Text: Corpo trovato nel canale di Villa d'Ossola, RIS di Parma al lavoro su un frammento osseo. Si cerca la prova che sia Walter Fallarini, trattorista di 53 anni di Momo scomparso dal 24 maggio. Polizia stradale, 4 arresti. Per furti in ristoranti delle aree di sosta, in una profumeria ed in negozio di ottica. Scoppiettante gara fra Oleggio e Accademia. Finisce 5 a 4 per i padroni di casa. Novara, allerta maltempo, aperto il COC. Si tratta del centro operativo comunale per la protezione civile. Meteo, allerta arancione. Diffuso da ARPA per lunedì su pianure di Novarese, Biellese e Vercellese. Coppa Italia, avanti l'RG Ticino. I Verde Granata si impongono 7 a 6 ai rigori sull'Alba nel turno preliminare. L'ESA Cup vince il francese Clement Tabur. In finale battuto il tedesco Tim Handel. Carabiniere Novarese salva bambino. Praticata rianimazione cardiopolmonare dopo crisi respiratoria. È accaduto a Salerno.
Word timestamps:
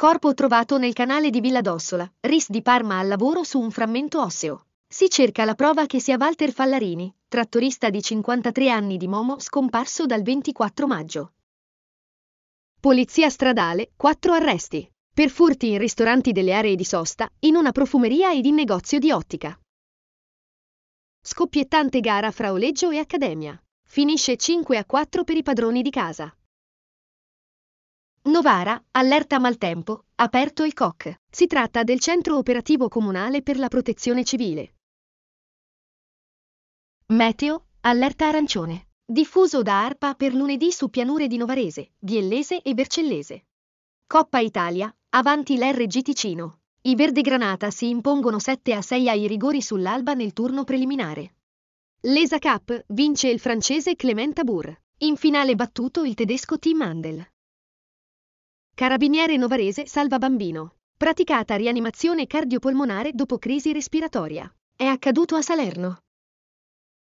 Corpo 0.00 0.32
trovato 0.32 0.78
nel 0.78 0.94
canale 0.94 1.28
di 1.28 1.42
Villa 1.42 1.60
d'Ossola, 1.60 2.10
RIS 2.20 2.48
di 2.48 2.62
Parma 2.62 3.00
al 3.00 3.06
lavoro 3.06 3.44
su 3.44 3.60
un 3.60 3.70
frammento 3.70 4.22
osseo. 4.22 4.68
Si 4.88 5.10
cerca 5.10 5.44
la 5.44 5.54
prova 5.54 5.84
che 5.84 6.00
sia 6.00 6.16
Walter 6.18 6.52
Fallarini, 6.52 7.14
trattorista 7.28 7.90
di 7.90 8.00
53 8.00 8.70
anni 8.70 8.96
di 8.96 9.06
Momo 9.06 9.38
scomparso 9.40 10.06
dal 10.06 10.22
24 10.22 10.86
maggio. 10.86 11.32
Polizia 12.80 13.28
stradale, 13.28 13.92
4 13.94 14.32
arresti. 14.32 14.90
Per 15.12 15.28
furti 15.28 15.72
in 15.72 15.76
ristoranti 15.76 16.32
delle 16.32 16.54
aree 16.54 16.76
di 16.76 16.84
sosta, 16.84 17.28
in 17.40 17.56
una 17.56 17.70
profumeria 17.70 18.32
ed 18.32 18.46
in 18.46 18.54
negozio 18.54 18.98
di 18.98 19.12
ottica. 19.12 19.54
Scoppiettante 21.20 22.00
gara 22.00 22.30
fra 22.30 22.52
Oleggio 22.52 22.88
e 22.88 22.96
Accademia. 22.96 23.62
Finisce 23.86 24.38
5 24.38 24.78
a 24.78 24.84
4 24.86 25.24
per 25.24 25.36
i 25.36 25.42
padroni 25.42 25.82
di 25.82 25.90
casa. 25.90 26.34
Novara, 28.22 28.82
allerta 28.90 29.38
maltempo, 29.38 30.04
aperto 30.16 30.62
il 30.62 30.74
COC. 30.74 31.20
Si 31.30 31.46
tratta 31.46 31.82
del 31.84 32.00
centro 32.00 32.36
operativo 32.36 32.88
comunale 32.88 33.40
per 33.40 33.58
la 33.58 33.68
protezione 33.68 34.24
civile. 34.24 34.74
Meteo, 37.06 37.68
allerta 37.80 38.28
arancione. 38.28 38.88
Diffuso 39.06 39.62
da 39.62 39.84
ARPA 39.84 40.14
per 40.14 40.34
lunedì 40.34 40.70
su 40.70 40.90
pianure 40.90 41.28
di 41.28 41.38
Novarese, 41.38 41.92
Biellese 41.98 42.60
e 42.60 42.74
Vercellese. 42.74 43.46
Coppa 44.06 44.40
Italia, 44.40 44.94
avanti 45.10 45.56
l'RG 45.56 46.02
Ticino. 46.02 46.58
I 46.82 46.94
Verde 46.94 47.22
Granata 47.22 47.70
si 47.70 47.88
impongono 47.88 48.38
7 48.38 48.74
a 48.74 48.82
6 48.82 49.08
ai 49.08 49.26
rigori 49.28 49.62
sull'Alba 49.62 50.12
nel 50.12 50.34
turno 50.34 50.64
preliminare. 50.64 51.36
L'ESA 52.02 52.38
Cup 52.38 52.84
vince 52.88 53.28
il 53.28 53.40
francese 53.40 53.96
Clement 53.96 54.34
Tabur. 54.34 54.78
In 54.98 55.16
finale 55.16 55.54
battuto 55.54 56.04
il 56.04 56.12
tedesco 56.12 56.58
Tim 56.58 56.82
Handel. 56.82 57.26
Carabiniere 58.80 59.36
Novarese 59.36 59.86
salva 59.86 60.16
bambino. 60.16 60.76
Praticata 60.96 61.54
rianimazione 61.54 62.26
cardiopolmonare 62.26 63.10
dopo 63.12 63.36
crisi 63.36 63.74
respiratoria. 63.74 64.50
È 64.74 64.86
accaduto 64.86 65.36
a 65.36 65.42
Salerno. 65.42 65.98